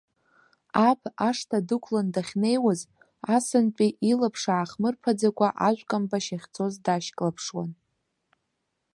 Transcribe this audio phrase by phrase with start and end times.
[0.89, 2.81] Аб, ашҭа дықәлан дахьнеиуаз,
[3.35, 7.71] асынтәи илаԥш аахмырԥаӡакәа, ажәкамбашь ахьцоз дашьклаԥшуан.